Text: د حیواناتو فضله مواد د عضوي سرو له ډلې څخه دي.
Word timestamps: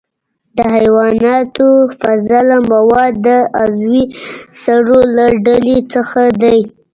د 0.55 0.57
حیواناتو 0.75 1.67
فضله 2.01 2.57
مواد 2.71 3.13
د 3.27 3.27
عضوي 3.59 4.03
سرو 4.61 4.99
له 5.15 5.25
ډلې 5.45 5.77
څخه 5.93 6.21
دي. 6.41 6.59